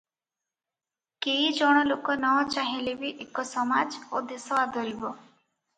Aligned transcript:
କେଇଜଣ 1.25 1.83
ଲୋକ 1.91 2.17
ନ 2.23 2.33
ଚାହିଁଲେ 2.57 2.97
ବି 3.05 3.15
ଏକ 3.27 3.49
ସମାଜ 3.55 4.05
ଓ 4.11 4.25
ଦେଶ 4.35 4.61
ଆଦରିବ। 4.65 5.17